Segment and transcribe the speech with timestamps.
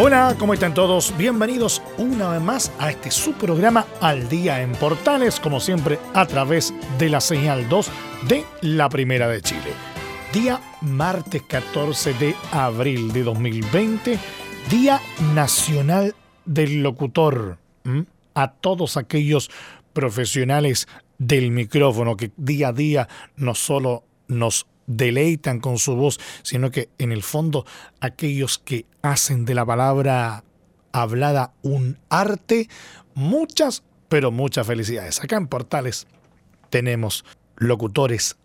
[0.00, 1.12] Hola, ¿cómo están todos?
[1.18, 6.24] Bienvenidos una vez más a este su programa Al Día en Portales, como siempre a
[6.24, 7.90] través de la señal 2
[8.28, 9.72] de la Primera de Chile.
[10.32, 14.20] Día martes 14 de abril de 2020,
[14.70, 15.00] Día
[15.34, 17.58] Nacional del Locutor.
[18.34, 19.50] A todos aquellos
[19.92, 20.86] profesionales
[21.18, 26.88] del micrófono que día a día no solo nos deleitan con su voz, sino que
[26.98, 27.64] en el fondo
[28.00, 30.42] aquellos que hacen de la palabra
[30.90, 32.68] hablada un arte,
[33.14, 35.22] muchas, pero muchas felicidades.
[35.22, 36.08] Acá en Portales
[36.70, 37.24] tenemos
[37.56, 38.36] locutores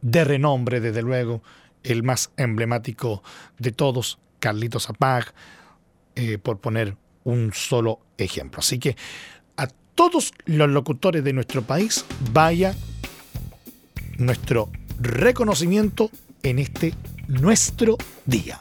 [0.00, 1.42] de renombre, desde luego,
[1.82, 3.22] el más emblemático
[3.58, 5.34] de todos, Carlitos Apag,
[6.14, 8.60] eh, por poner un solo ejemplo.
[8.60, 8.96] Así que
[9.56, 12.74] a todos los locutores de nuestro país, vaya
[14.18, 14.70] nuestro
[15.02, 16.10] reconocimiento
[16.42, 16.94] en este
[17.26, 18.58] nuestro día.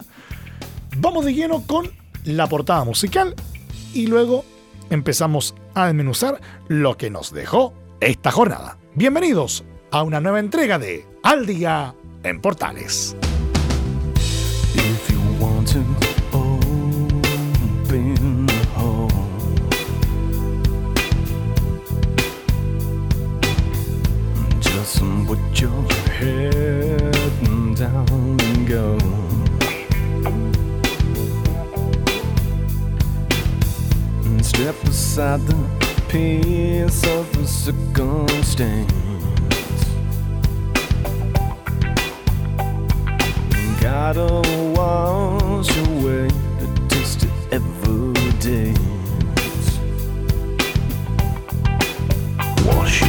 [0.97, 1.89] Vamos de lleno con
[2.25, 3.36] la portada musical
[3.94, 4.44] y luego
[4.89, 8.78] empezamos a desmenuzar lo que nos dejó esta jornada.
[8.95, 13.16] Bienvenidos a una nueva entrega de Al Día en Portales.
[26.22, 28.97] Head down and go.
[34.25, 35.56] And step aside the
[36.09, 38.92] piece of a circumstance.
[43.81, 44.42] Gotta
[44.75, 46.28] wash away
[46.59, 48.74] the taste of every day.
[52.68, 53.01] Wash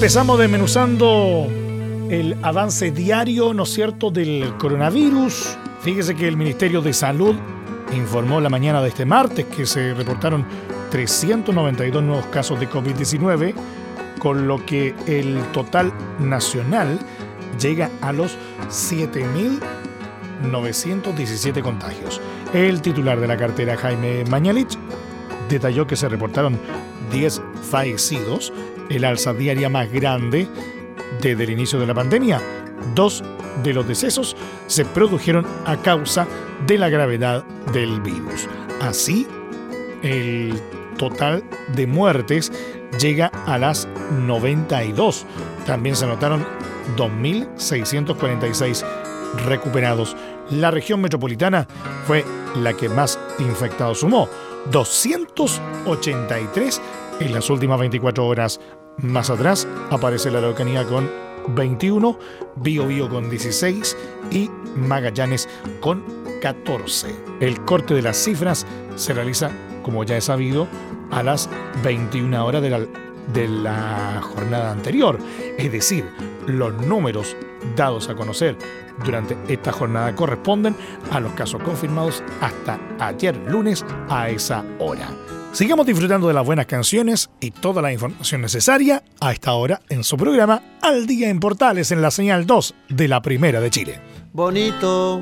[0.00, 1.46] Empezamos desmenuzando
[2.08, 5.58] el avance diario, ¿no es cierto?, del coronavirus.
[5.82, 7.36] Fíjese que el Ministerio de Salud
[7.94, 10.46] informó la mañana de este martes que se reportaron
[10.90, 13.52] 392 nuevos casos de COVID-19,
[14.18, 16.98] con lo que el total nacional
[17.60, 18.38] llega a los
[18.70, 22.22] 7.917 contagios.
[22.54, 24.78] El titular de la cartera, Jaime Mañalich,
[25.50, 26.58] detalló que se reportaron
[27.12, 28.50] 10 fallecidos
[28.90, 30.48] el alza diaria más grande
[31.22, 32.42] desde el inicio de la pandemia.
[32.94, 33.22] Dos
[33.62, 36.26] de los decesos se produjeron a causa
[36.66, 38.48] de la gravedad del virus.
[38.80, 39.26] Así,
[40.02, 40.60] el
[40.96, 41.44] total
[41.74, 42.50] de muertes
[42.98, 43.86] llega a las
[44.26, 45.26] 92.
[45.66, 46.46] También se anotaron
[46.96, 48.84] 2.646
[49.46, 50.16] recuperados.
[50.50, 51.66] La región metropolitana
[52.06, 52.24] fue
[52.56, 54.28] la que más infectados sumó,
[54.70, 56.80] 283
[57.20, 58.60] en las últimas 24 horas.
[59.02, 61.10] Más atrás aparece la Araucanía con
[61.48, 62.18] 21,
[62.56, 63.96] Bio Bio con 16
[64.30, 65.48] y Magallanes
[65.80, 66.04] con
[66.42, 67.14] 14.
[67.40, 68.66] El corte de las cifras
[68.96, 69.50] se realiza,
[69.82, 70.68] como ya he sabido,
[71.10, 71.48] a las
[71.82, 72.80] 21 horas de la,
[73.32, 75.18] de la jornada anterior.
[75.56, 76.08] Es decir,
[76.46, 77.36] los números
[77.76, 78.56] dados a conocer
[79.04, 80.76] durante esta jornada corresponden
[81.10, 85.08] a los casos confirmados hasta ayer lunes a esa hora.
[85.52, 90.04] Sigamos disfrutando de las buenas canciones y toda la información necesaria a esta hora en
[90.04, 94.00] su programa Al Día en Portales en la señal 2 de la Primera de Chile.
[94.32, 95.20] Bonito,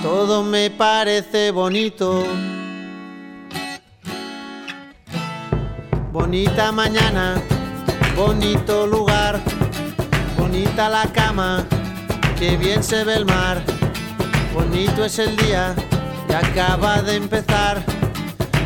[0.00, 2.24] todo me parece bonito.
[6.10, 7.34] Bonita mañana,
[8.16, 9.38] bonito lugar,
[10.38, 11.66] bonita la cama,
[12.38, 13.62] que bien se ve el mar.
[14.54, 15.74] Bonito es el día
[16.26, 17.97] que acaba de empezar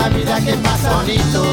[0.00, 1.44] vida que pasa bonito.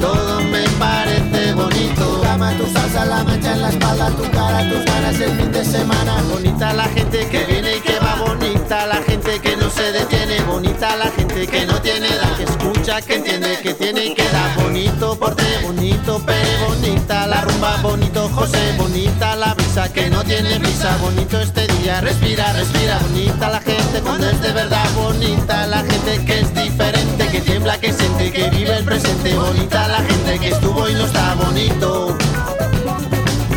[0.00, 2.04] Todo me parece bonito.
[2.04, 5.52] Tu cama, tu salsa, la mancha en la espalda, tu cara, tus ganas el fin
[5.52, 6.22] de semana.
[6.30, 10.40] Bonita la gente que viene y que va, bonita la gente que no se detiene,
[10.42, 14.28] bonita la gente que no tiene edad, que escucha, que entiende, que tiene y que
[14.28, 14.54] da.
[14.62, 19.54] Bonito porte, bonito pero bonita la rumba, bonito José, bonita la
[19.86, 24.50] que no tiene brisa, bonito este día, respira, respira, bonita la gente cuando es de
[24.50, 29.36] verdad, bonita la gente que es diferente, que tiembla, que siente, que vive el presente,
[29.36, 32.18] bonita la gente que estuvo y no está bonito.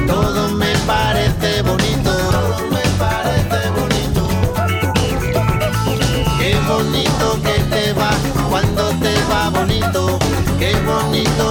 [0.06, 4.28] Todo me parece bonito, todo me parece bonito.
[6.38, 8.12] Qué bonito que te va
[8.48, 10.20] cuando te va bonito,
[10.60, 11.51] qué bonito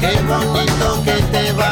[0.00, 1.70] qué bonito que te va.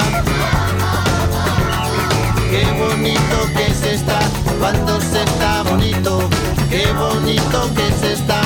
[2.51, 4.21] Qué bonito que se está,
[4.59, 6.29] cuando se está bonito,
[6.71, 8.41] qué bonito que se está.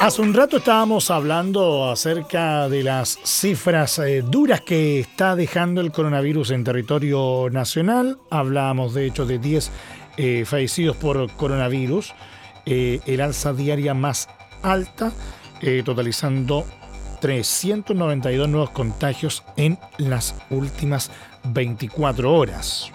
[0.00, 5.92] Hace un rato estábamos hablando acerca de las cifras eh, duras que está dejando el
[5.92, 8.18] coronavirus en territorio nacional.
[8.28, 9.70] Hablábamos de hecho de 10
[10.16, 12.14] eh, fallecidos por coronavirus
[12.66, 14.28] eh, el alza diaria más
[14.62, 15.12] alta,
[15.84, 16.66] totalizando
[17.20, 21.12] 392 nuevos contagios en las últimas
[21.44, 22.90] 24 horas,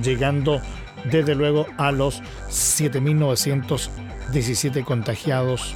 [0.00, 0.62] llegando
[1.10, 5.74] desde luego a los 7.917 contagiados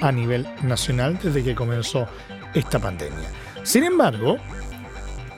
[0.00, 2.06] a nivel nacional desde que comenzó
[2.54, 3.28] esta pandemia.
[3.62, 4.38] Sin embargo,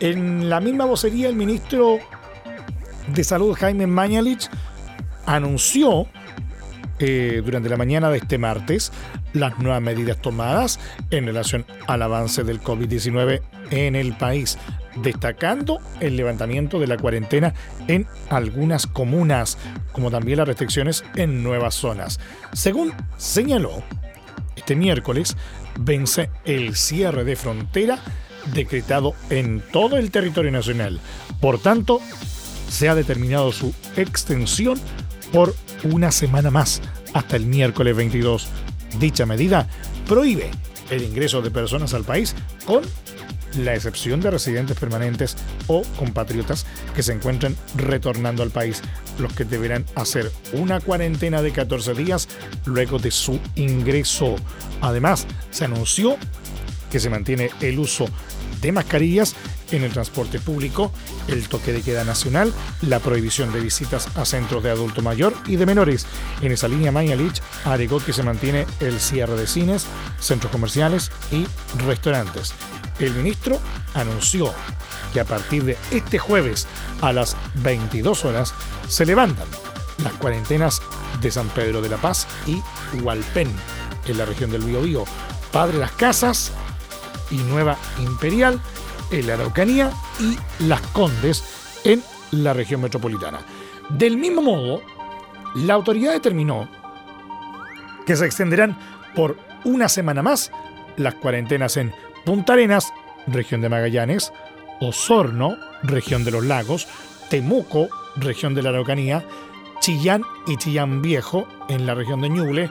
[0.01, 1.99] en la misma vocería el ministro
[3.09, 4.49] de Salud Jaime Mañalich
[5.27, 6.07] anunció
[7.01, 8.93] eh, durante la mañana de este martes
[9.33, 10.79] las nuevas medidas tomadas
[11.11, 13.41] en relación al avance del COVID-19
[13.71, 14.59] en el país,
[14.97, 17.55] destacando el levantamiento de la cuarentena
[17.89, 19.57] en algunas comunas,
[19.93, 22.21] como también las restricciones en nuevas zonas.
[22.53, 23.83] Según señaló,
[24.57, 25.37] este miércoles
[25.79, 27.99] vence el cierre de frontera
[28.53, 31.01] decretado en todo el territorio nacional.
[31.41, 32.01] Por tanto,
[32.69, 34.79] se ha determinado su extensión
[35.33, 35.55] por
[35.85, 36.81] una semana más
[37.13, 38.49] hasta el miércoles 22.
[38.99, 39.67] Dicha medida
[40.07, 40.51] prohíbe
[40.91, 42.35] el ingreso de personas al país
[42.65, 42.83] con
[43.59, 48.83] la excepción de residentes permanentes o compatriotas que se encuentren retornando al país,
[49.19, 52.29] los que deberán hacer una cuarentena de 14 días
[52.65, 54.37] luego de su ingreso.
[54.81, 56.17] Además, se anunció
[56.91, 58.07] que se mantiene el uso
[58.61, 59.35] de mascarillas
[59.71, 60.93] en el transporte público,
[61.29, 65.57] el toque de queda nacional, la prohibición de visitas a centros de adulto mayor y
[65.57, 66.07] de menores.
[66.43, 69.87] En esa línea, Mañalich agregó que se mantiene el cierre de cines,
[70.19, 71.47] centros comerciales y
[71.85, 72.55] restaurantes
[73.01, 73.59] el ministro
[73.95, 74.53] anunció
[75.13, 76.67] que a partir de este jueves
[77.01, 78.55] a las 22 horas
[78.89, 79.47] se levantan
[80.05, 80.81] las cuarentenas
[81.21, 82.63] de San Pedro de la Paz y
[82.99, 83.51] Hualpén,
[84.07, 85.05] en la región del Biobío,
[85.53, 86.53] Padre Las Casas
[87.31, 88.61] y Nueva Imperial,
[89.11, 93.41] en la Araucanía y Las Condes, en la región metropolitana.
[93.89, 94.83] Del mismo modo,
[95.55, 96.69] la autoridad determinó
[98.07, 98.79] que se extenderán
[99.15, 100.53] por una semana más
[100.97, 101.93] las cuarentenas en
[102.25, 102.93] Punta Arenas,
[103.27, 104.33] región de Magallanes,
[104.81, 106.87] Osorno, región de los lagos,
[107.29, 109.25] Temuco, región de la Araucanía,
[109.81, 112.71] Chillán y Chillán Viejo, en la región de Ñuble,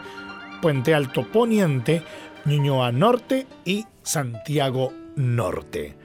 [0.62, 2.04] Puente Alto Poniente,
[2.46, 5.99] Ñuñoa Norte y Santiago Norte.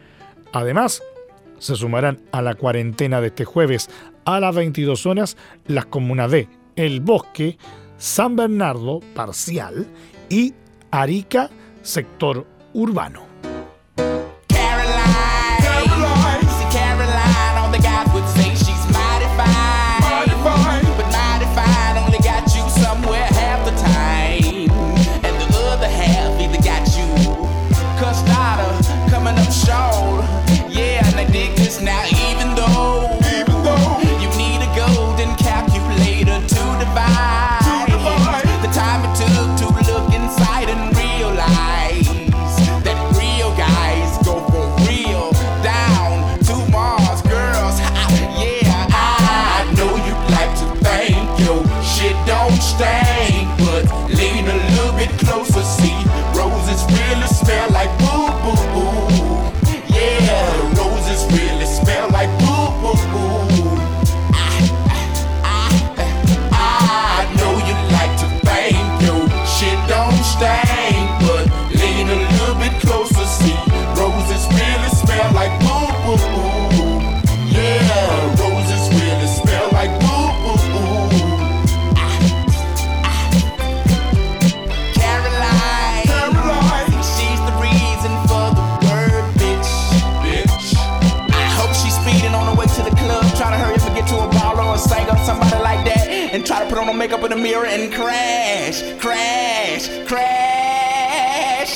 [0.54, 1.02] Además,
[1.58, 3.90] se sumarán a la cuarentena de este jueves
[4.24, 7.58] a las 22 horas las comunas de El Bosque,
[7.98, 9.88] San Bernardo, parcial,
[10.28, 10.54] y
[10.92, 11.50] Arica,
[11.82, 13.33] sector urbano.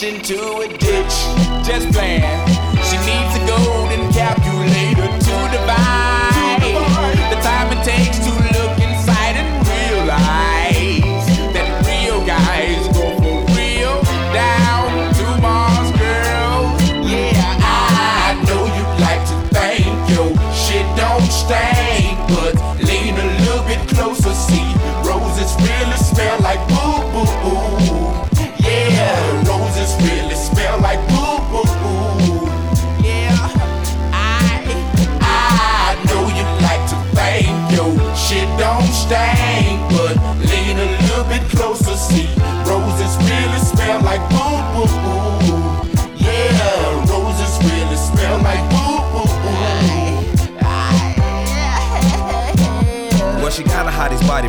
[0.08, 1.16] Into a ditch.
[1.66, 2.37] Just playing.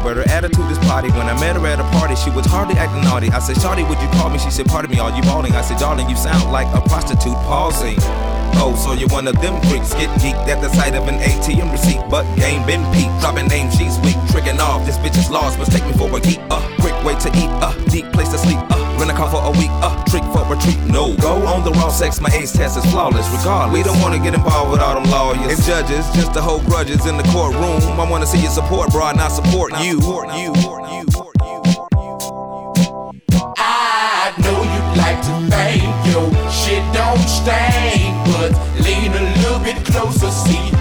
[0.10, 1.10] But her attitude is potty.
[1.10, 3.30] When I met her at a party, she was hardly acting naughty.
[3.30, 4.40] I said, Shawty, would you call me?
[4.40, 5.54] She said, Pardon me, are you balling?
[5.54, 7.98] I said, Darling, you sound like a prostitute pausing.
[8.58, 9.94] Oh, so you're one of them freaks.
[9.94, 12.02] Get geeked at the sight of an ATM receipt.
[12.10, 13.14] But game been peaked.
[13.22, 14.18] Dropping names, she's weak.
[14.34, 14.84] Tricking off.
[14.88, 15.60] This bitch is lost.
[15.60, 16.40] Must take me for a geek.
[16.50, 17.52] Uh, quick way to eat.
[17.62, 18.58] Uh, deep place to sleep.
[18.58, 19.72] Uh, rent a car for a week.
[19.82, 20.78] Uh, trick for retreat.
[20.86, 22.20] No, go on the raw sex.
[22.20, 23.28] My ace test is flawless.
[23.32, 26.06] Regardless, we don't wanna get involved with all them lawyers and judges.
[26.14, 27.82] Just to hold grudges in the courtroom.
[28.00, 29.12] I wanna see your support, bro.
[29.12, 30.02] Not support you.
[30.02, 30.54] Support you.
[30.90, 31.10] You.
[33.58, 38.52] I know you like to think your shit don't stink, but
[38.84, 40.30] lean a little bit closer.
[40.32, 40.72] See,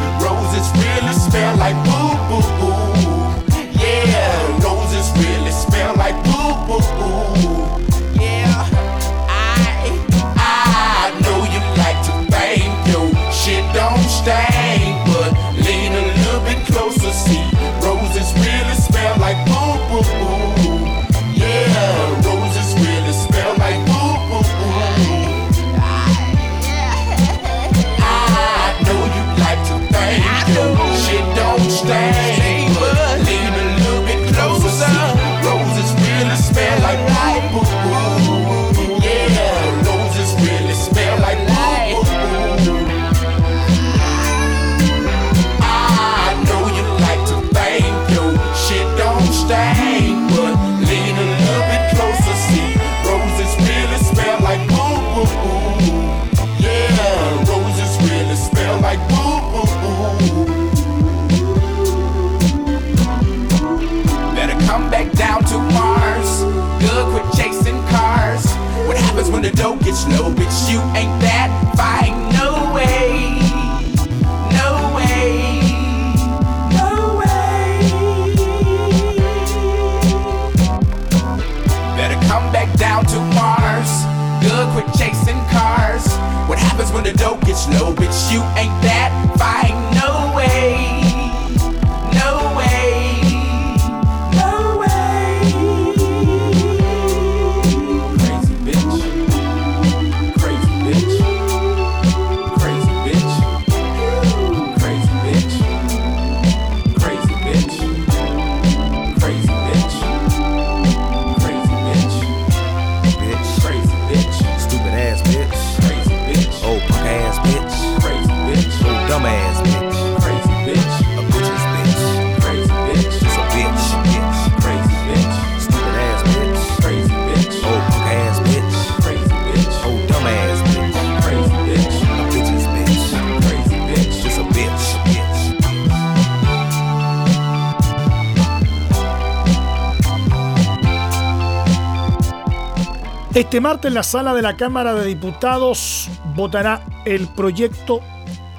[143.48, 148.02] Este martes la sala de la Cámara de Diputados votará el proyecto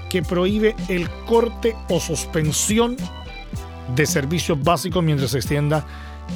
[0.10, 2.97] que prohíbe el corte o suspensión
[3.93, 5.86] de servicios básicos mientras se extienda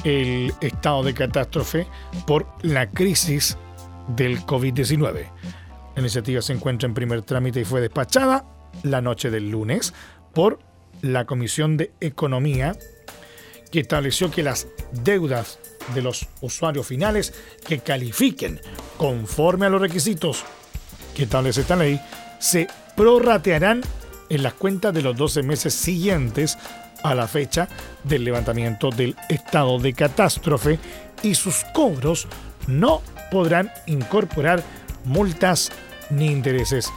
[0.03, 1.87] el estado de catástrofe
[2.27, 3.57] por la crisis
[4.09, 5.31] del COVID-19.
[5.95, 8.45] La iniciativa se encuentra en primer trámite y fue despachada
[8.83, 9.95] la noche del lunes
[10.31, 10.59] por
[11.01, 12.75] la Comisión de Economía
[13.73, 15.57] que estableció que las deudas
[15.95, 17.33] de los usuarios finales
[17.67, 18.61] que califiquen
[18.97, 20.43] conforme a los requisitos
[21.15, 21.99] que establece esta ley
[22.37, 23.81] se prorratearán
[24.29, 26.55] en las cuentas de los 12 meses siguientes
[27.01, 27.67] a la fecha
[28.03, 30.77] del levantamiento del estado de catástrofe
[31.23, 32.27] y sus cobros
[32.67, 34.61] no podrán incorporar
[35.03, 35.71] multas
[36.11, 36.91] ni intereses.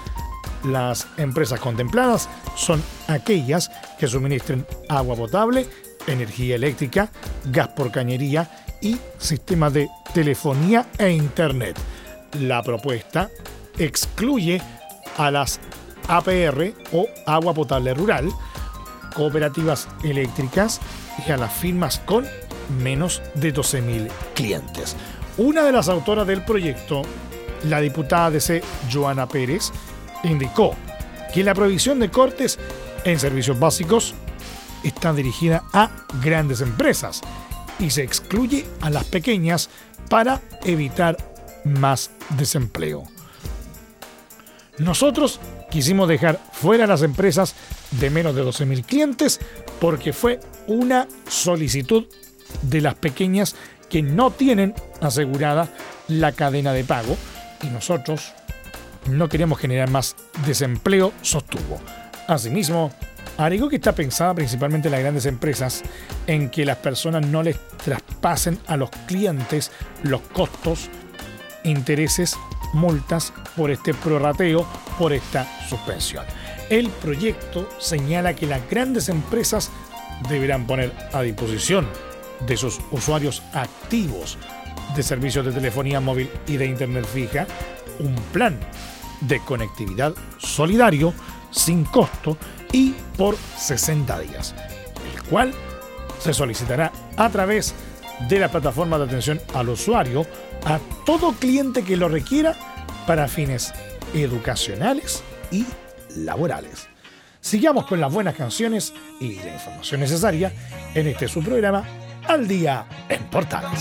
[0.63, 5.67] Las empresas contempladas son aquellas que suministren agua potable,
[6.07, 7.11] energía eléctrica,
[7.45, 11.77] gas por cañería y sistemas de telefonía e internet.
[12.41, 13.31] La propuesta
[13.79, 14.61] excluye
[15.17, 15.61] a las
[16.09, 18.29] APR o agua potable rural,
[19.15, 20.81] cooperativas eléctricas
[21.27, 22.27] y a las firmas con
[22.83, 24.97] menos de 12.000 clientes.
[25.39, 27.03] Una de las autoras del proyecto,
[27.65, 29.71] la diputada DC Joana Pérez,
[30.25, 30.75] indicó
[31.33, 32.59] que la prohibición de cortes
[33.05, 34.15] en servicios básicos
[34.89, 35.91] está dirigida a
[36.23, 37.21] grandes empresas
[37.79, 39.69] y se excluye a las pequeñas
[40.09, 41.17] para evitar
[41.65, 43.05] más desempleo.
[44.79, 47.55] Nosotros quisimos dejar fuera las empresas
[47.93, 49.41] de menos de 12.000 clientes
[49.81, 52.07] porque fue una solicitud
[52.63, 53.57] de las pequeñas
[53.89, 55.69] que no tienen asegurada
[56.09, 57.17] la cadena de pago
[57.63, 58.33] y nosotros
[59.09, 61.81] no queríamos generar más desempleo, sostuvo.
[62.27, 62.93] Asimismo,
[63.39, 65.83] Agregó que está pensada principalmente en las grandes empresas
[66.27, 69.71] en que las personas no les traspasen a los clientes
[70.03, 70.89] los costos,
[71.63, 72.37] intereses,
[72.73, 74.67] multas por este prorrateo,
[74.99, 76.25] por esta suspensión.
[76.71, 79.71] El proyecto señala que las grandes empresas
[80.29, 81.87] deberán poner a disposición
[82.47, 84.39] de sus usuarios activos
[84.95, 87.47] de servicios de telefonía móvil y de internet fija
[87.99, 88.59] un plan
[89.21, 91.13] de conectividad solidario
[91.51, 92.37] sin costo
[92.77, 94.55] y por 60 días,
[95.15, 95.55] el cual
[96.19, 97.75] se solicitará a través
[98.29, 100.27] de la plataforma de atención al usuario
[100.67, 102.55] a todo cliente que lo requiera
[103.07, 103.73] para fines
[104.13, 105.65] educacionales y
[106.17, 106.89] laborales.
[107.41, 110.53] Sigamos con las buenas canciones y la información necesaria
[110.95, 111.83] en este su programa
[112.29, 113.81] Al Día en Portales.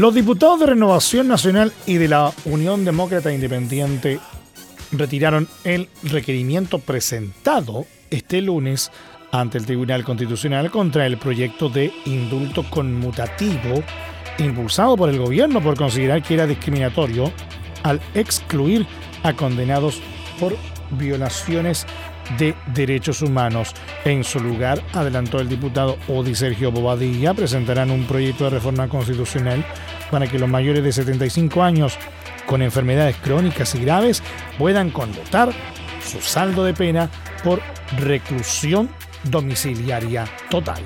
[0.00, 4.18] Los diputados de Renovación Nacional y de la Unión Demócrata Independiente
[4.92, 8.90] retiraron el requerimiento presentado este lunes
[9.30, 13.84] ante el Tribunal Constitucional contra el proyecto de indulto conmutativo
[14.38, 17.30] impulsado por el gobierno por considerar que era discriminatorio
[17.82, 18.86] al excluir
[19.22, 20.00] a condenados
[20.40, 20.56] por
[20.92, 21.86] violaciones
[22.38, 23.74] de derechos humanos.
[24.04, 29.64] En su lugar, adelantó el diputado Odi Sergio Bobadilla, presentarán un proyecto de reforma constitucional
[30.10, 31.98] para que los mayores de 75 años
[32.46, 34.22] con enfermedades crónicas y graves
[34.58, 35.52] puedan condotar
[36.04, 37.08] su saldo de pena
[37.44, 37.60] por
[37.98, 38.88] reclusión
[39.24, 40.82] domiciliaria total.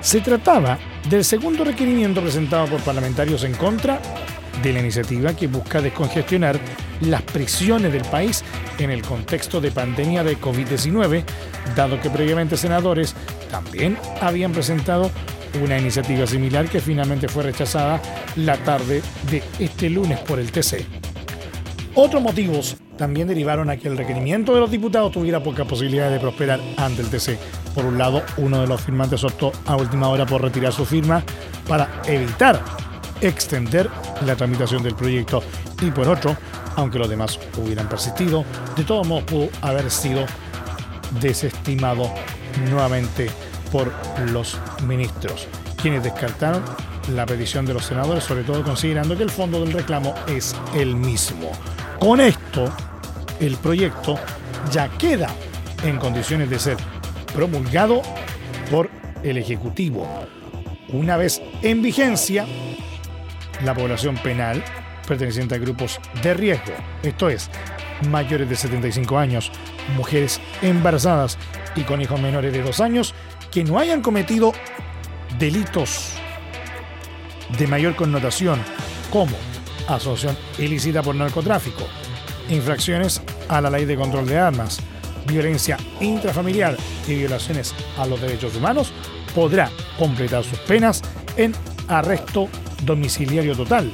[0.00, 4.00] Se trataba del segundo requerimiento presentado por parlamentarios en contra
[4.62, 6.58] de la iniciativa que busca descongestionar
[7.00, 8.44] las prisiones del país
[8.78, 11.24] en el contexto de pandemia de COVID-19,
[11.76, 13.14] dado que previamente senadores
[13.50, 15.10] también habían presentado
[15.62, 18.00] una iniciativa similar que finalmente fue rechazada
[18.36, 20.84] la tarde de este lunes por el TC.
[21.94, 26.20] Otros motivos también derivaron a que el requerimiento de los diputados tuviera poca posibilidad de
[26.20, 27.38] prosperar ante el TC.
[27.74, 31.22] Por un lado, uno de los firmantes optó a última hora por retirar su firma
[31.66, 32.62] para evitar
[33.20, 33.88] extender
[34.24, 35.42] la tramitación del proyecto
[35.80, 36.36] y por otro,
[36.76, 38.44] aunque los demás hubieran persistido,
[38.76, 40.24] de todos modos pudo haber sido
[41.20, 42.12] desestimado
[42.68, 43.30] nuevamente
[43.70, 43.92] por
[44.30, 45.48] los ministros,
[45.80, 46.62] quienes descartaron
[47.14, 50.94] la petición de los senadores, sobre todo considerando que el fondo del reclamo es el
[50.94, 51.52] mismo.
[51.98, 52.72] Con esto,
[53.40, 54.18] el proyecto
[54.70, 55.28] ya queda
[55.84, 56.76] en condiciones de ser
[57.34, 58.02] promulgado
[58.70, 58.90] por
[59.22, 60.06] el Ejecutivo.
[60.88, 62.46] Una vez en vigencia,
[63.64, 64.62] la población penal
[65.06, 67.50] perteneciente a grupos de riesgo, esto es,
[68.10, 69.50] mayores de 75 años,
[69.96, 71.38] mujeres embarazadas
[71.74, 73.14] y con hijos menores de 2 años
[73.50, 74.52] que no hayan cometido
[75.38, 76.12] delitos
[77.58, 78.60] de mayor connotación
[79.10, 79.36] como
[79.88, 81.84] asociación ilícita por narcotráfico,
[82.50, 84.80] infracciones a la ley de control de armas,
[85.26, 88.92] violencia intrafamiliar y violaciones a los derechos humanos,
[89.34, 91.02] podrá completar sus penas
[91.36, 91.54] en
[91.88, 92.48] arresto
[92.82, 93.90] domiciliario total,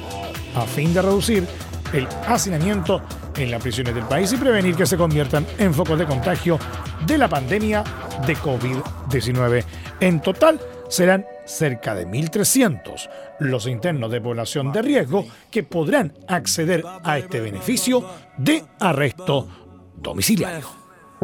[0.55, 1.47] a fin de reducir
[1.93, 3.01] el hacinamiento
[3.37, 6.59] en las prisiones del país y prevenir que se conviertan en focos de contagio
[7.05, 7.83] de la pandemia
[8.25, 9.63] de COVID-19.
[9.99, 16.83] En total serán cerca de 1.300 los internos de población de riesgo que podrán acceder
[17.03, 18.05] a este beneficio
[18.37, 19.47] de arresto
[19.95, 20.67] domiciliario.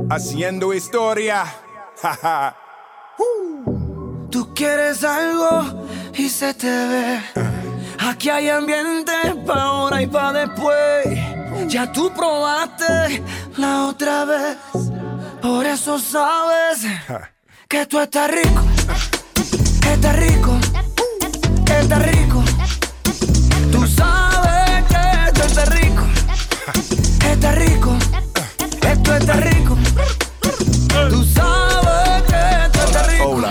[0.10, 1.46] Haciendo historia.
[4.32, 7.20] Tú quieres algo y se te ve.
[8.00, 9.12] Aquí hay ambiente
[9.46, 11.41] pa' ahora y pa' después.
[11.68, 13.24] Ya tú probaste
[13.58, 14.58] la otra vez.
[15.42, 16.86] Por eso sabes
[17.68, 18.64] que tú estás rico.
[19.92, 20.60] Estás rico.
[21.66, 22.44] Estás rico.
[23.72, 26.04] Tú sabes que tú estás rico.
[27.32, 27.98] Estás rico.
[28.82, 29.78] Esto está rico.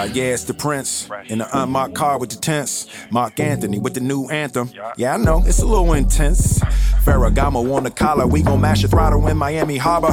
[0.06, 1.08] Estás yeah, it's the Prince.
[1.26, 2.86] In the unmarked uh, car with the tents.
[3.10, 4.70] Mark Anthony with the new anthem.
[4.96, 6.58] Yeah, I know, it's a little intense.
[7.04, 10.12] Ferragamo on the collar, we gon' mash a throttle in Miami Harbor.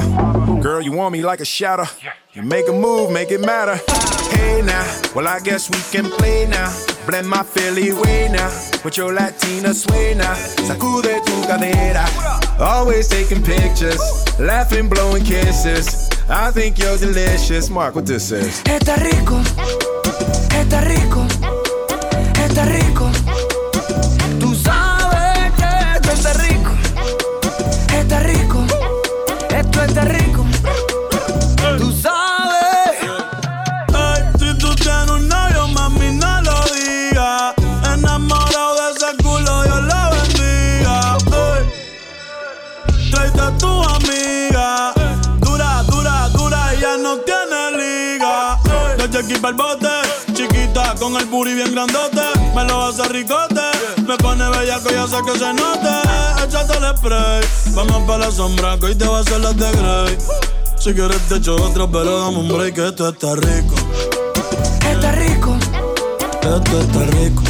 [0.60, 1.84] Girl, you want me like a shadow?
[2.32, 3.78] You make a move, make it matter.
[4.36, 6.70] Hey now, well, I guess we can play now.
[7.06, 8.48] Blend my Philly way now.
[8.84, 10.34] With your Latina sway now.
[10.34, 12.47] Sacude tu cadera.
[12.60, 14.00] Always taking pictures.
[14.38, 16.08] Laughing, blowing kisses.
[16.28, 17.70] I think you're delicious.
[17.70, 18.62] Mark, what this is.
[18.64, 19.40] Está rico,
[20.50, 21.26] está rico,
[22.34, 23.27] está rico.
[51.38, 52.22] Booty bien grandote.
[52.54, 53.62] Me lo hace ricote,
[54.06, 55.94] me pone bellaco, ya sé que se note.
[56.44, 57.40] Échate el spray,
[57.74, 60.18] vamos para la sombra, que hoy te va a hacer las de Grey.
[60.78, 63.74] Si quieres te echo otra, pero dame un break, que esto está rico.
[64.90, 65.56] Está rico,
[66.42, 67.42] Esto está rico.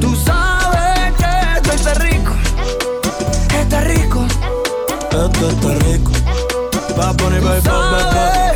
[0.00, 2.32] tú sabes que esto está rico,
[3.60, 4.26] está rico.
[5.10, 6.12] Esto está rico.
[6.98, 8.47] Va a poner baby,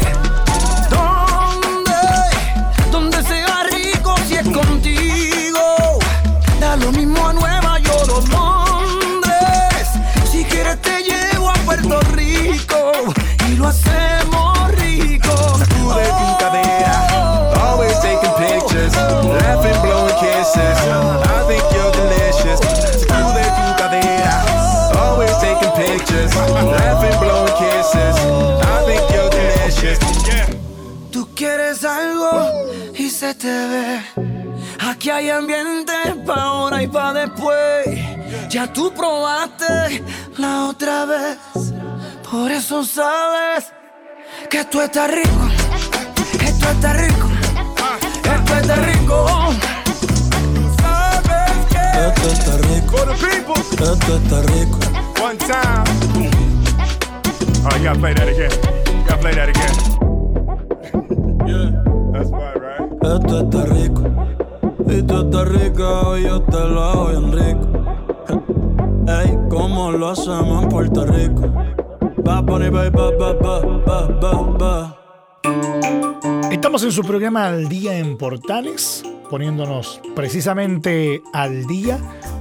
[13.63, 15.35] lo hacemos rico.
[15.58, 16.38] Sacude oh, oh tu oh, oh.
[16.42, 16.94] cadera.
[17.65, 18.92] Always taking pictures.
[18.94, 20.79] Laughing, blowing kisses.
[21.35, 22.58] I think you're delicious.
[23.06, 24.35] Sacude tu cadera.
[25.02, 26.35] Always taking pictures.
[26.35, 28.17] Laughing, blowing kisses.
[28.75, 29.98] I think you're delicious.
[30.27, 30.46] Yeah.
[31.13, 32.33] Tú quieres algo
[32.94, 34.02] y se te ve.
[34.90, 35.92] Aquí hay ambiente
[36.27, 37.87] pa' ahora y pa' después.
[38.48, 40.02] Ya tú probaste
[40.37, 41.38] la otra vez.
[42.33, 43.70] Por eso sabes
[44.48, 45.48] que esto está rico.
[46.42, 47.28] Esto está rico.
[48.24, 49.26] Esto está rico.
[50.80, 52.96] Sabes que esto está rico.
[53.72, 54.78] Esto está rico.
[55.22, 55.85] One time.
[57.66, 58.50] Oh, you gotta play that again.
[58.87, 59.74] You gotta play that again.
[61.46, 61.68] Yeah.
[62.14, 62.80] That's fine, right?
[63.02, 64.02] Esto está rico.
[64.88, 67.68] Esto está rico y yo te lo hago bien rico.
[69.06, 71.81] Ey, ¿cómo lo hacemos en Puerto Rico?
[76.50, 81.98] Estamos en su programa Al Día en Portales, poniéndonos precisamente al día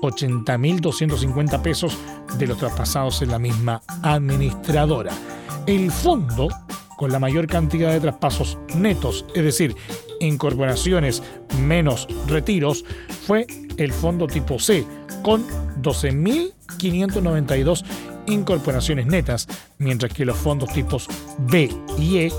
[0.00, 1.96] 31.380.250 pesos
[2.38, 5.14] de los traspasados en la misma administradora.
[5.66, 6.48] El fondo
[6.96, 9.74] con la mayor cantidad de traspasos netos, es decir,
[10.20, 11.22] incorporaciones
[11.58, 12.84] menos retiros,
[13.26, 13.46] fue
[13.78, 14.84] el fondo tipo C,
[15.22, 15.46] con
[15.80, 17.84] 12.592
[18.26, 19.48] incorporaciones netas,
[19.78, 21.06] mientras que los fondos tipos
[21.38, 22.30] B y E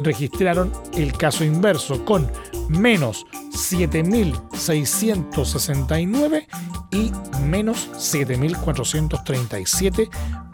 [0.00, 2.30] registraron el caso inverso con
[2.68, 6.46] menos 7.669
[6.90, 7.12] y
[7.42, 10.10] menos 7.437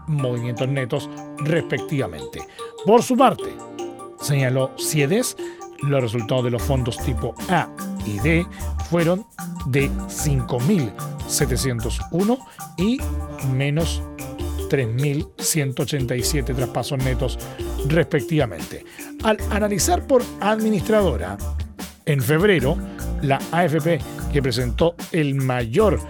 [0.06, 2.46] movimientos netos respectivamente.
[2.84, 3.56] Por su parte,
[4.20, 5.38] señaló Ciedes,
[5.82, 7.68] los resultados de los fondos tipo A
[8.04, 8.46] y D
[8.88, 9.24] fueron
[9.66, 12.38] de 5.701
[12.76, 13.00] y
[13.54, 14.02] menos
[14.70, 17.38] 3.187 traspasos netos
[17.86, 18.84] respectivamente.
[19.22, 21.36] Al analizar por administradora,
[22.06, 22.76] en febrero,
[23.22, 24.00] la AFP
[24.32, 26.00] que presentó el mayor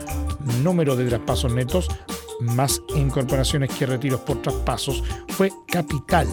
[0.62, 1.88] número de traspasos netos,
[2.40, 6.26] más incorporaciones que retiros por traspasos, fue Capital,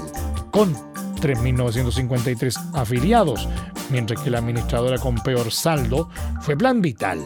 [0.52, 0.74] con
[1.22, 3.48] 3.953 afiliados,
[3.90, 6.10] mientras que la administradora con peor saldo
[6.42, 7.20] fue Plan Vital,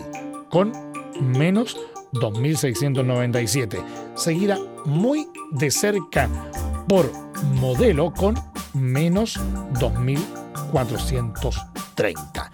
[0.50, 0.72] con
[1.20, 1.78] menos
[2.14, 3.84] 2.697,
[4.16, 6.30] seguida muy de cerca
[6.88, 7.12] por
[7.56, 8.36] modelo con
[8.74, 9.40] menos
[11.96, 12.50] 2.430.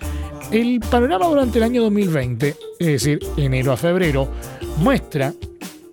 [0.52, 4.30] El panorama durante el año 2020, es decir, enero a febrero,
[4.78, 5.34] muestra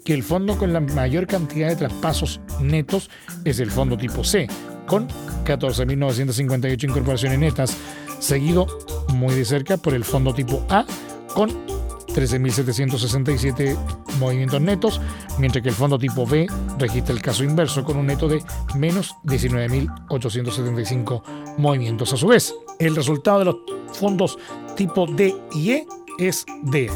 [0.05, 3.11] que el fondo con la mayor cantidad de traspasos netos
[3.45, 4.47] es el fondo tipo C,
[4.87, 5.09] con
[5.45, 7.77] 14.958 incorporaciones netas,
[8.19, 8.67] seguido
[9.15, 10.85] muy de cerca por el fondo tipo A,
[11.35, 11.51] con
[12.15, 13.77] 13.767
[14.19, 15.01] movimientos netos,
[15.39, 16.47] mientras que el fondo tipo B
[16.79, 18.43] registra el caso inverso con un neto de
[18.77, 22.13] menos 19.875 movimientos.
[22.13, 23.57] A su vez, el resultado de los
[23.93, 24.39] fondos
[24.77, 25.85] tipo D y E
[26.19, 26.91] es de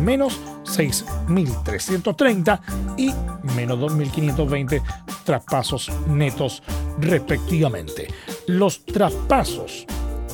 [0.00, 2.60] menos 6.330
[2.96, 3.12] y
[3.54, 4.82] menos 2.520
[5.24, 6.62] traspasos netos
[6.98, 8.08] respectivamente.
[8.46, 9.86] Los traspasos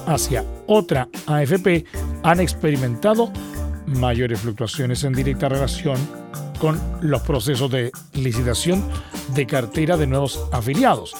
[0.06, 1.84] hacia otra AFP
[2.22, 3.30] han experimentado
[3.86, 5.98] mayores fluctuaciones en directa relación
[6.58, 8.84] con los procesos de licitación
[9.34, 11.14] de cartera de nuevos afiliados,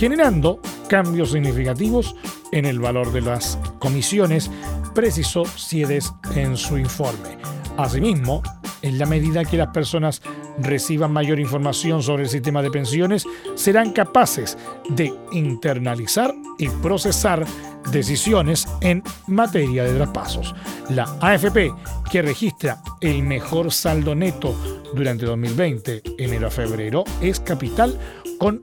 [0.00, 2.16] generando cambios significativos
[2.52, 4.50] en el valor de las comisiones,
[4.94, 7.36] precisó Ciedes en su informe.
[7.76, 8.42] Asimismo,
[8.80, 10.22] en la medida que las personas
[10.58, 13.26] reciban mayor información sobre el sistema de pensiones,
[13.56, 14.56] serán capaces
[14.88, 17.44] de internalizar y procesar
[17.92, 20.54] decisiones en materia de traspasos.
[20.88, 21.74] La AFP,
[22.10, 24.56] que registra el mejor saldo neto
[24.94, 27.98] durante 2020, enero a febrero, es capital
[28.38, 28.62] con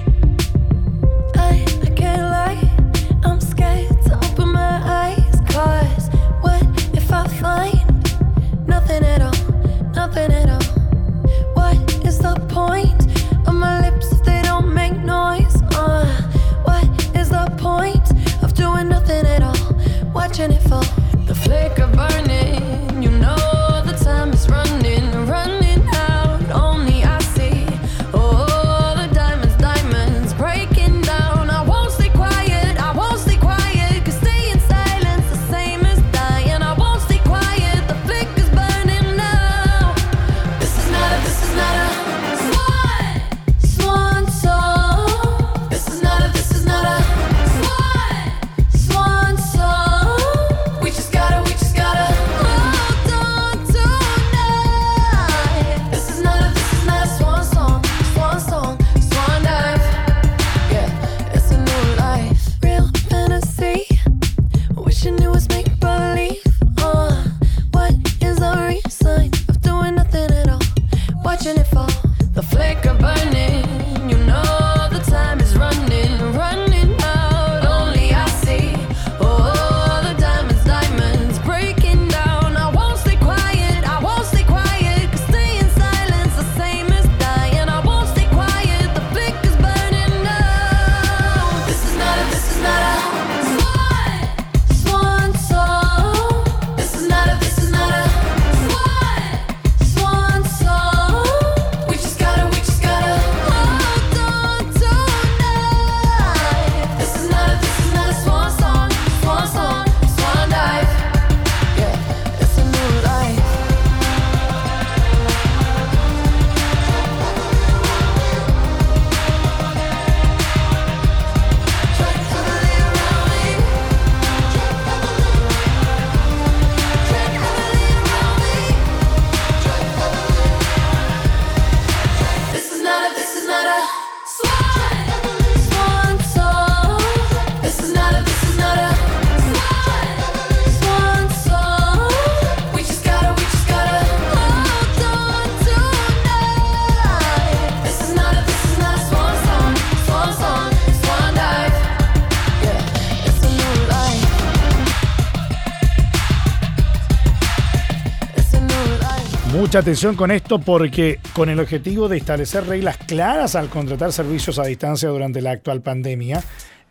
[159.80, 164.66] Atención con esto porque con el objetivo de establecer reglas claras al contratar servicios a
[164.66, 166.44] distancia durante la actual pandemia,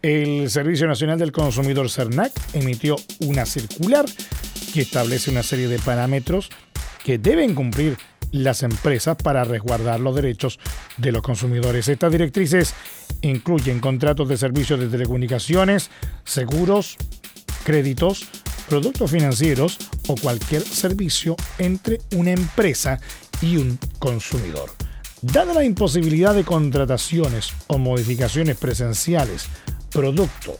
[0.03, 4.05] el Servicio Nacional del Consumidor CERNAC emitió una circular
[4.73, 6.51] que establece una serie de parámetros
[7.05, 7.97] que deben cumplir
[8.33, 10.59] las empresas para resguardar los derechos
[10.97, 11.89] de los consumidores.
[11.89, 12.75] Estas directrices
[13.23, 15.91] incluyen contratos de servicios de telecomunicaciones,
[16.25, 16.97] seguros,
[17.65, 18.29] créditos,
[18.75, 22.99] productos financieros o cualquier servicio entre una empresa
[23.41, 24.69] y un consumidor.
[25.23, 29.47] Dada la imposibilidad de contrataciones o modificaciones presenciales
[29.93, 30.59] producto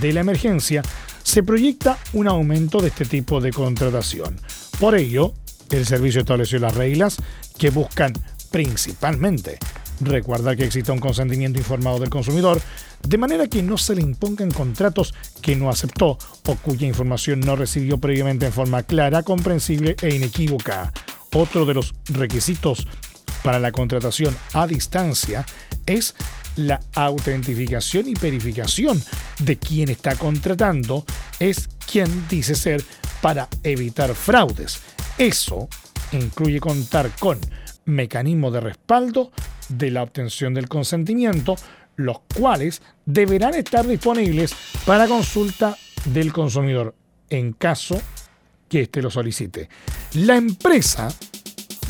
[0.00, 0.82] de la emergencia,
[1.22, 4.40] se proyecta un aumento de este tipo de contratación.
[4.80, 5.32] Por ello,
[5.70, 7.16] El servicio estableció las reglas
[7.58, 8.12] que buscan
[8.50, 9.58] principalmente
[10.00, 12.60] recordar que exista un consentimiento informado del consumidor,
[13.06, 17.54] de manera que no se le impongan contratos que no aceptó o cuya información no
[17.54, 20.92] recibió previamente en forma clara, comprensible e inequívoca.
[21.32, 22.86] Otro de los requisitos
[23.44, 25.46] para la contratación a distancia
[25.86, 26.14] es
[26.56, 29.00] la autentificación y verificación
[29.40, 31.04] de quien está contratando
[31.38, 32.82] es quien dice ser
[33.20, 34.80] para evitar fraudes.
[35.18, 35.68] Eso
[36.12, 37.38] incluye contar con
[37.84, 39.30] mecanismos de respaldo
[39.68, 41.56] de la obtención del consentimiento,
[41.96, 46.94] los cuales deberán estar disponibles para consulta del consumidor
[47.30, 48.00] en caso
[48.68, 49.68] que éste lo solicite.
[50.14, 51.08] La empresa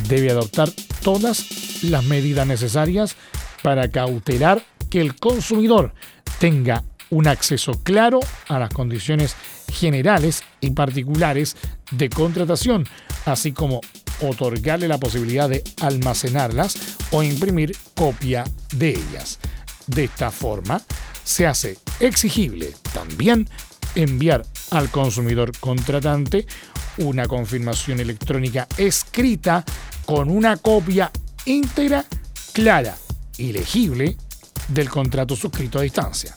[0.09, 0.70] debe adoptar
[1.02, 3.16] todas las medidas necesarias
[3.62, 5.92] para cautelar que el consumidor
[6.38, 9.36] tenga un acceso claro a las condiciones
[9.72, 11.57] generales y particulares
[11.90, 12.84] de contratación,
[13.24, 13.80] así como
[14.22, 18.44] otorgarle la posibilidad de almacenarlas o imprimir copia
[18.74, 19.38] de ellas.
[19.87, 20.80] De esta forma,
[21.24, 23.49] se hace exigible también
[23.95, 26.47] enviar al consumidor contratante
[26.99, 29.64] una confirmación electrónica escrita
[30.05, 31.11] con una copia
[31.45, 32.05] íntegra,
[32.53, 32.97] clara
[33.37, 34.16] y legible
[34.68, 36.34] del contrato suscrito a distancia.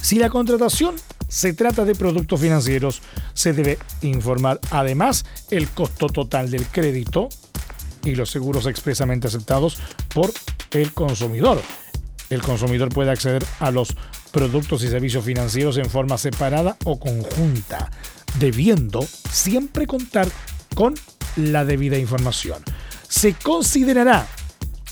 [0.00, 0.96] Si la contratación
[1.28, 3.00] se trata de productos financieros,
[3.32, 7.28] se debe informar además el costo total del crédito
[8.04, 9.78] y los seguros expresamente aceptados
[10.12, 10.32] por
[10.72, 11.62] el consumidor.
[12.30, 13.94] El consumidor puede acceder a los
[14.30, 17.90] productos y servicios financieros en forma separada o conjunta,
[18.38, 20.28] debiendo siempre contar
[20.74, 20.94] con
[21.36, 22.62] la debida información.
[23.08, 24.26] Se considerará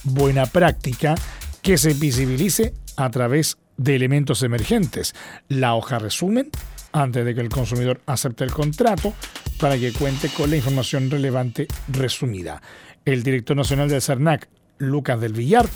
[0.05, 1.15] buena práctica
[1.63, 5.15] que se visibilice a través de elementos emergentes.
[5.49, 6.51] La hoja resumen
[6.93, 9.15] antes de que el consumidor acepte el contrato
[9.59, 12.61] para que cuente con la información relevante resumida.
[13.05, 15.69] El director nacional del CERNAC, Lucas del Villar,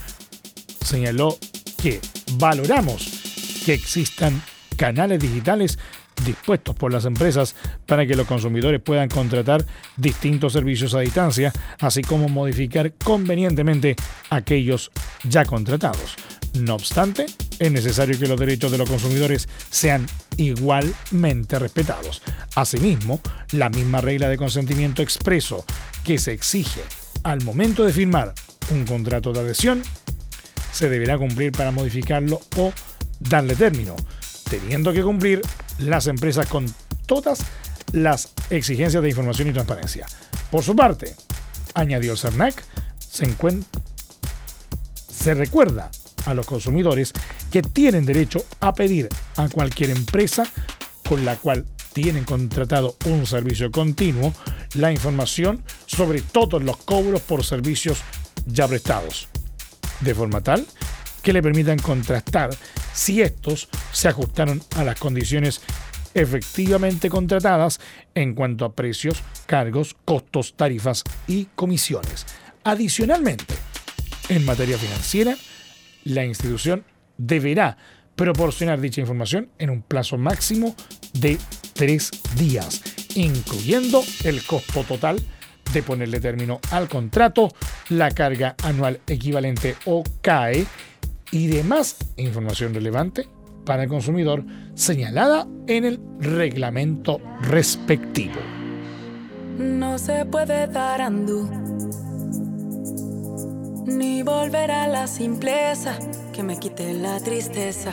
[0.85, 1.37] señaló
[1.82, 2.01] que
[2.35, 4.43] valoramos que existan
[4.76, 5.78] canales digitales
[6.24, 7.57] dispuestos por las empresas
[7.87, 9.64] para que los consumidores puedan contratar
[9.97, 13.97] distintos servicios a distancia, así como modificar convenientemente
[14.30, 14.91] aquellos
[15.24, 16.14] ya contratados.
[16.55, 17.26] No obstante,
[17.59, 20.07] es necesario que los derechos de los consumidores sean
[20.37, 22.22] igualmente respetados.
[22.55, 23.20] Asimismo,
[23.53, 25.64] la misma regla de consentimiento expreso
[26.05, 26.82] que se exige
[27.24, 28.35] al momento de firmar
[28.70, 29.82] un contrato de adhesión
[30.75, 32.72] se deberá cumplir para modificarlo o
[33.20, 33.95] darle término,
[34.51, 35.41] teniendo que cumplir
[35.79, 36.66] las empresas con
[37.07, 37.41] todas
[37.93, 40.07] las exigencias de información y transparencia.
[40.51, 41.14] Por su parte,
[41.75, 42.62] añadió el CERNAC,
[42.99, 43.33] se,
[45.09, 45.91] se recuerda
[46.27, 47.12] a los consumidores
[47.53, 50.45] que tienen derecho a pedir a cualquier empresa
[51.09, 54.35] con la cual tienen contratado un servicio continuo
[54.75, 57.99] la información sobre todos los cobros por servicios
[58.47, 59.29] ya prestados,
[60.01, 60.67] de forma tal
[61.23, 62.51] que le permitan contrastar
[62.93, 65.63] si estos se ajustaron a las condiciones
[66.15, 67.81] efectivamente contratadas
[68.15, 72.27] en cuanto a precios, cargos, costos, tarifas y comisiones.
[72.63, 73.55] Adicionalmente,
[74.29, 75.37] en materia financiera,
[76.05, 76.85] la institución
[77.17, 77.77] deberá
[78.17, 80.77] proporcionar dicha información en un plazo máximo
[81.13, 81.39] de
[81.73, 82.83] tres días,
[83.17, 85.21] incluyendo el costo total
[85.75, 87.49] de ponerle término al contrato,
[87.91, 90.66] la carga anual equivalente o CAE
[91.31, 93.29] y demás información relevante
[93.66, 94.45] para el consumidor
[94.75, 98.41] señalada en el reglamento respectivo.
[99.59, 101.49] No se puede dar andú
[103.87, 105.99] ni volver a la simpleza
[106.33, 107.93] que me quite la tristeza.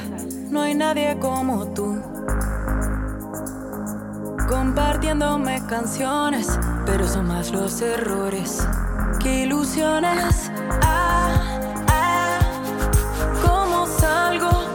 [0.49, 2.01] No hay nadie como tú.
[4.49, 8.67] Compartiéndome canciones, pero son más los errores
[9.21, 10.51] que ilusiones.
[10.83, 12.39] Ah, ah,
[13.45, 14.70] ¿cómo salgo?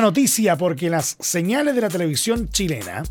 [0.00, 3.02] Noticia porque las señales de la televisión chilena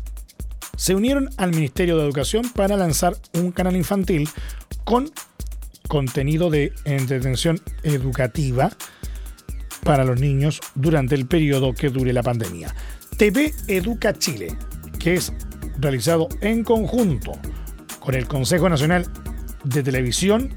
[0.76, 4.28] se unieron al Ministerio de Educación para lanzar un canal infantil
[4.84, 5.10] con
[5.88, 8.70] contenido de entretención educativa
[9.84, 12.74] para los niños durante el periodo que dure la pandemia.
[13.16, 14.56] TV Educa Chile,
[14.98, 15.32] que es
[15.78, 17.32] realizado en conjunto
[18.00, 19.06] con el Consejo Nacional
[19.64, 20.54] de Televisión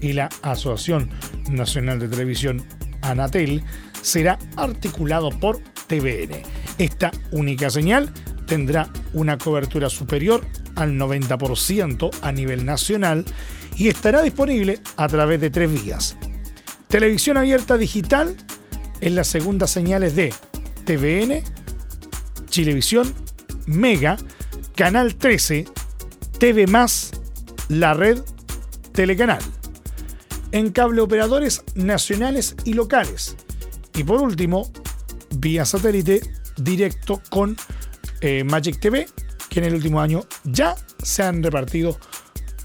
[0.00, 1.10] y la Asociación
[1.50, 2.64] Nacional de Televisión
[3.02, 3.62] Anatel,
[4.02, 6.42] será articulado por TVN.
[6.78, 8.12] Esta única señal
[8.46, 10.44] tendrá una cobertura superior
[10.74, 13.24] al 90% a nivel nacional
[13.76, 16.16] y estará disponible a través de tres vías.
[16.88, 18.36] Televisión abierta digital
[19.00, 20.34] en las segundas señales de
[20.84, 21.42] TVN,
[22.48, 23.14] Chilevisión,
[23.66, 24.16] Mega,
[24.74, 25.66] Canal 13,
[26.38, 26.66] TV
[27.68, 28.18] la red
[28.92, 29.42] Telecanal.
[30.52, 33.36] En cable operadores nacionales y locales.
[33.94, 34.70] Y por último,
[35.36, 36.20] vía satélite
[36.56, 37.56] directo con
[38.20, 39.06] eh, Magic TV,
[39.48, 41.98] que en el último año ya se han repartido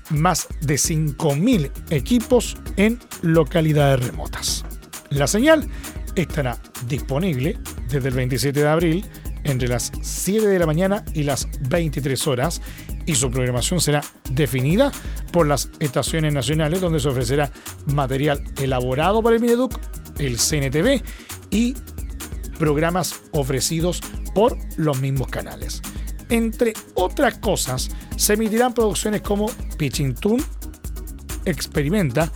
[0.09, 4.65] más de 5.000 equipos en localidades remotas.
[5.09, 5.67] La señal
[6.15, 6.57] estará
[6.87, 7.57] disponible
[7.89, 9.05] desde el 27 de abril
[9.43, 12.61] entre las 7 de la mañana y las 23 horas
[13.05, 14.01] y su programación será
[14.31, 14.91] definida
[15.31, 17.51] por las estaciones nacionales donde se ofrecerá
[17.85, 19.79] material elaborado por el Mineduc,
[20.19, 21.03] el CNTV
[21.49, 21.75] y
[22.57, 24.01] programas ofrecidos
[24.33, 25.81] por los mismos canales.
[26.29, 29.47] Entre otras cosas, se emitirán producciones como
[29.77, 30.43] Pitching Tune,
[31.45, 32.31] Experimenta,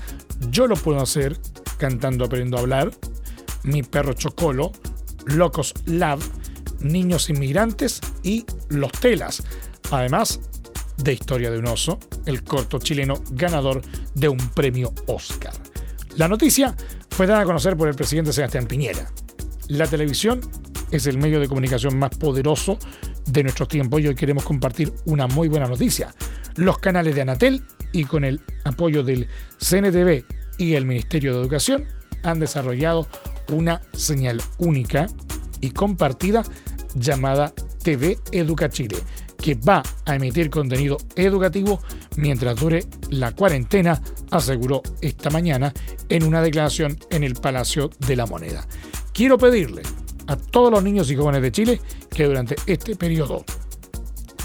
[0.51, 1.39] Yo lo puedo hacer,
[1.77, 2.91] Cantando Aprendo a Hablar,
[3.63, 4.71] Mi Perro Chocolo,
[5.25, 6.19] Locos Lab,
[6.79, 9.43] Niños Inmigrantes y Los Telas,
[9.91, 10.39] además
[10.97, 13.81] de Historia de un Oso, el corto chileno ganador
[14.13, 15.53] de un premio Oscar.
[16.15, 16.75] La noticia
[17.19, 19.11] fue dada a conocer por el presidente Sebastián Piñera.
[19.67, 20.39] La televisión
[20.89, 22.79] es el medio de comunicación más poderoso
[23.25, 26.15] de nuestros tiempos y hoy queremos compartir una muy buena noticia.
[26.55, 27.61] Los canales de Anatel
[27.91, 30.23] y con el apoyo del CNTV
[30.59, 31.83] y el Ministerio de Educación
[32.23, 33.05] han desarrollado
[33.49, 35.07] una señal única
[35.59, 36.45] y compartida
[36.95, 37.51] llamada
[37.83, 38.95] TV Educa Chile,
[39.41, 41.81] que va a emitir contenido educativo
[42.17, 45.73] mientras dure la cuarentena, aseguró esta mañana
[46.09, 48.67] en una declaración en el Palacio de la Moneda.
[49.13, 49.83] Quiero pedirle
[50.27, 53.45] a todos los niños y jóvenes de Chile que durante este periodo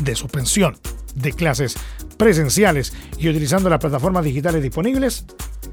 [0.00, 0.76] de suspensión
[1.14, 1.76] de clases
[2.16, 5.26] presenciales y utilizando las plataformas digitales disponibles,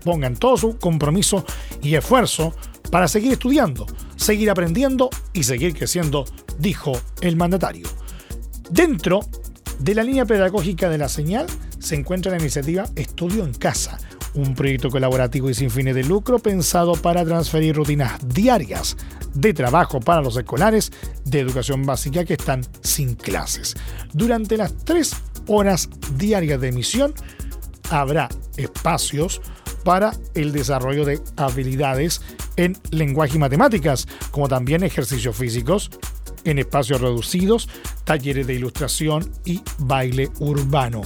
[0.04, 1.46] pongan todo su compromiso
[1.82, 2.54] y esfuerzo
[2.90, 6.26] para seguir estudiando, seguir aprendiendo y seguir creciendo,
[6.60, 7.88] dijo el mandatario.
[8.72, 9.20] Dentro
[9.80, 11.46] de la línea pedagógica de la señal
[11.80, 13.98] se encuentra la iniciativa Estudio en Casa,
[14.34, 18.96] un proyecto colaborativo y sin fines de lucro pensado para transferir rutinas diarias
[19.34, 20.90] de trabajo para los escolares
[21.26, 23.76] de educación básica que están sin clases.
[24.14, 25.18] Durante las tres
[25.48, 27.14] horas diarias de emisión
[27.90, 29.42] habrá espacios
[29.84, 32.22] para el desarrollo de habilidades
[32.56, 35.92] en lenguaje y matemáticas, como también ejercicios físicos
[36.44, 37.70] en espacios reducidos,
[38.12, 41.02] talleres de ilustración y baile urbano.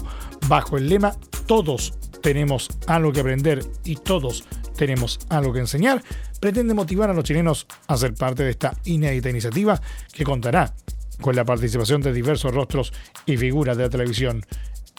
[0.47, 1.93] bajo el lema Todos
[2.23, 4.43] tenemos algo que aprender y todos
[4.75, 6.01] tenemos algo que enseñar,
[6.39, 9.79] pretende motivar a los chilenos a ser parte de esta inédita iniciativa
[10.11, 10.73] que contará
[11.21, 12.91] con la participación de diversos rostros
[13.27, 14.43] y figuras de la televisión.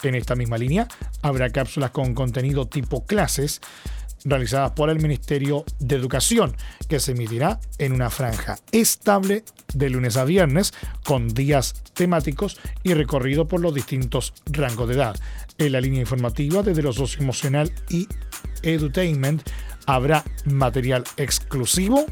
[0.01, 0.87] En esta misma línea
[1.23, 3.59] habrá cápsulas con contenido tipo clases
[4.25, 6.55] realizadas por el Ministerio de Educación,
[6.87, 9.43] que se emitirá en una franja estable
[9.73, 15.15] de lunes a viernes, con días temáticos y recorrido por los distintos rangos de edad.
[15.57, 18.07] En la línea informativa, desde lo socioemocional y
[18.63, 19.41] edutainment,
[19.85, 22.05] habrá material exclusivo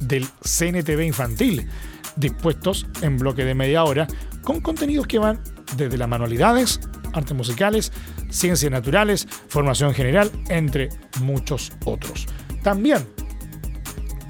[0.00, 1.68] del CNTV infantil,
[2.16, 4.06] dispuestos en bloque de media hora,
[4.42, 5.40] con contenidos que van
[5.76, 6.80] desde las manualidades,
[7.12, 7.92] artes musicales,
[8.32, 10.88] ciencias naturales, formación general, entre
[11.20, 12.26] muchos otros.
[12.62, 13.06] También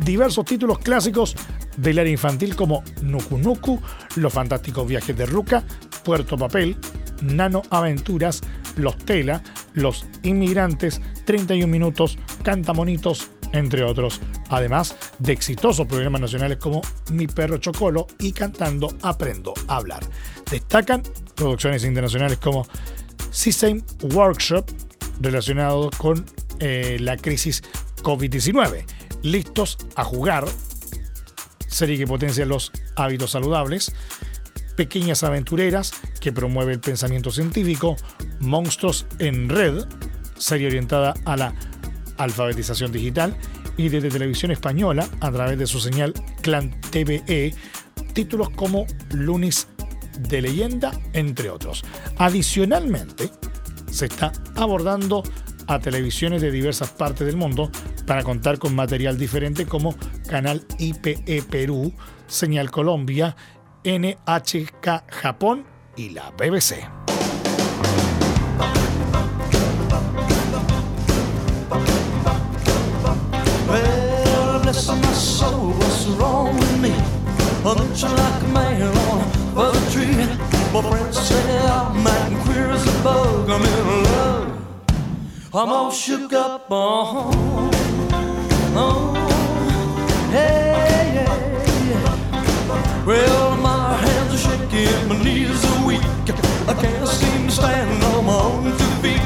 [0.04, 1.36] diversos títulos clásicos
[1.76, 3.80] del área infantil como Nuku Nuku,
[4.16, 5.64] Los Fantásticos Viajes de Ruca,
[6.04, 6.76] Puerto Papel,
[7.22, 8.42] Nano Aventuras,
[8.76, 9.42] Los Tela,
[9.74, 16.80] Los Inmigrantes, 31 Minutos, Cantamonitos, entre otros, además de exitosos programas nacionales como
[17.10, 20.02] Mi Perro Chocolo y Cantando Aprendo a Hablar.
[20.50, 21.02] Destacan
[21.34, 22.66] producciones internacionales como
[23.32, 23.82] C-Same
[24.14, 24.70] Workshop,
[25.20, 26.24] relacionado con
[26.60, 27.62] eh, la crisis
[28.02, 28.84] COVID-19.
[29.22, 30.46] Listos a jugar,
[31.66, 33.92] serie que potencia los hábitos saludables,
[34.76, 37.96] Pequeñas Aventureras, que promueve el pensamiento científico,
[38.40, 39.84] Monstruos en Red,
[40.36, 41.54] serie orientada a la
[42.16, 43.36] alfabetización digital,
[43.76, 46.12] y desde Televisión Española, a través de su señal
[46.42, 47.54] Clan TVE,
[48.12, 49.68] títulos como Lunis
[50.28, 51.84] de leyenda, entre otros.
[52.16, 53.30] Adicionalmente,
[53.90, 55.22] se está abordando
[55.66, 57.70] a televisiones de diversas partes del mundo
[58.06, 59.94] para contar con material diferente como
[60.28, 61.92] Canal IPE Perú,
[62.26, 63.36] Señal Colombia,
[63.84, 65.64] NHK Japón
[65.96, 66.88] y la BBC.
[80.72, 83.50] My friends say I'm acting queer as a bug.
[83.50, 84.48] I'm in love.
[85.52, 86.72] I'm all shook up.
[86.72, 87.30] Uh-huh.
[88.74, 89.12] Oh,
[90.30, 93.04] hey, yeah.
[93.04, 96.00] Well, my hands are shaking, my knees are weak.
[96.66, 99.22] I can't seem to stand on my own two feet.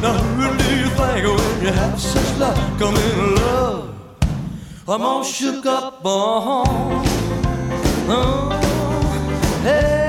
[0.00, 2.56] Now, who do you think when you have such luck?
[2.80, 3.94] I'm in love.
[4.86, 6.06] I'm all shook up.
[6.06, 6.62] Uh-huh.
[8.06, 8.50] Oh,
[9.64, 10.03] hey.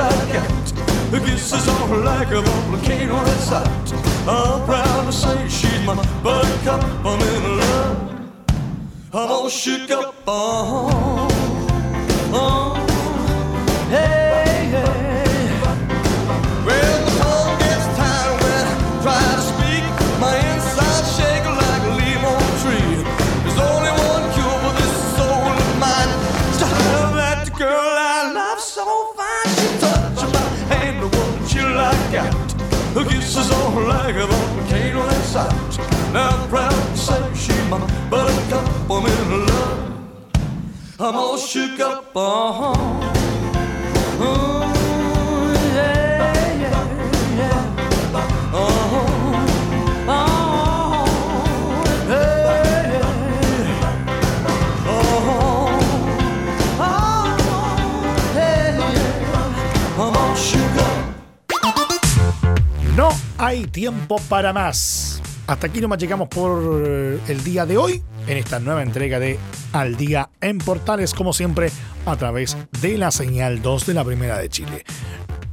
[0.00, 0.66] Like out.
[1.10, 3.68] The kisses her like a volcano inside.
[4.28, 6.82] I'm proud to say she's my buttercup.
[7.04, 7.98] I'm in love.
[9.12, 10.14] I'm all shook up.
[10.26, 11.28] Oh,
[12.32, 12.74] oh,
[13.90, 14.19] hey.
[32.94, 36.12] Her kisses her like a volcano inside.
[36.12, 37.78] Now I'm proud to say she's my
[38.10, 38.90] buttercup.
[38.90, 39.80] I'm in love.
[40.98, 42.16] I'm all shook up.
[42.16, 43.09] Uh-huh.
[63.50, 65.20] Hay tiempo para más.
[65.48, 69.40] Hasta aquí nomás llegamos por el día de hoy en esta nueva entrega de
[69.72, 71.72] Al Día en Portales, como siempre,
[72.06, 74.84] a través de la señal 2 de la Primera de Chile.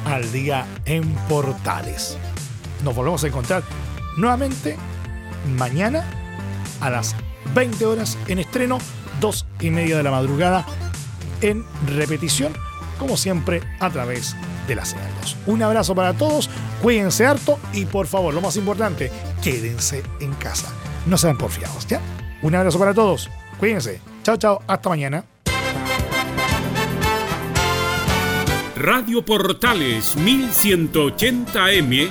[0.05, 2.19] Al Día en Portales.
[2.85, 3.63] Nos volvemos a encontrar
[4.19, 4.77] nuevamente
[5.57, 6.05] mañana
[6.83, 7.17] a las
[7.55, 8.77] 20 horas en estreno,
[9.23, 10.67] 2 y media de la madrugada
[11.41, 12.53] en repetición,
[12.99, 15.37] como siempre a través de la señal 2.
[15.47, 16.51] Un abrazo para todos,
[16.83, 19.11] cuídense harto y por favor, lo más importante,
[19.43, 20.73] quédense en casa.
[21.07, 22.01] No sean porfiados, ¿ya?
[22.43, 24.01] Un abrazo para todos, cuídense.
[24.23, 25.25] Chao, chao, hasta mañana.
[28.77, 32.11] Radio Portales 1180M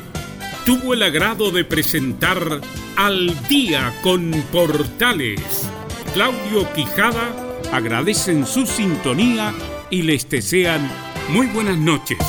[0.65, 2.59] tuvo el agrado de presentar
[2.97, 5.69] Al día con Portales.
[6.13, 7.31] Claudio Quijada
[7.71, 9.53] agradecen su sintonía
[9.89, 10.91] y les desean
[11.29, 12.19] muy buenas noches.